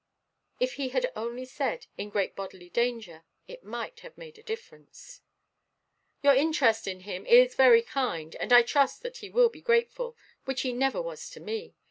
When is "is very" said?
7.27-7.83